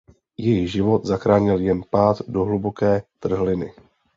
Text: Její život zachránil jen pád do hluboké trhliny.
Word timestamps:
Její 0.37 0.67
život 0.67 1.05
zachránil 1.05 1.59
jen 1.59 1.81
pád 1.91 2.17
do 2.27 2.43
hluboké 2.45 3.03
trhliny. 3.19 3.73